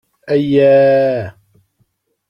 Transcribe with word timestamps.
Ayaa! 0.33 1.21